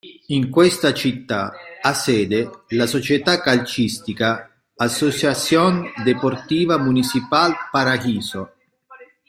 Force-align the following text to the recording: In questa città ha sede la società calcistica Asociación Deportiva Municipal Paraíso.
In 0.29 0.49
questa 0.49 0.93
città 0.95 1.53
ha 1.79 1.93
sede 1.93 2.49
la 2.69 2.87
società 2.87 3.39
calcistica 3.39 4.49
Asociación 4.77 5.91
Deportiva 6.03 6.79
Municipal 6.79 7.53
Paraíso. 7.69 8.51